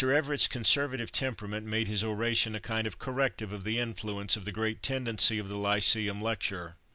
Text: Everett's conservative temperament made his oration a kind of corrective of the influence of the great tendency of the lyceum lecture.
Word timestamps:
Everett's 0.03 0.47
conservative 0.47 1.11
temperament 1.11 1.63
made 1.67 1.87
his 1.87 2.03
oration 2.03 2.55
a 2.55 2.59
kind 2.59 2.87
of 2.87 2.97
corrective 2.97 3.53
of 3.53 3.63
the 3.63 3.77
influence 3.77 4.35
of 4.35 4.45
the 4.45 4.51
great 4.51 4.81
tendency 4.81 5.37
of 5.37 5.47
the 5.47 5.57
lyceum 5.57 6.19
lecture. 6.19 6.77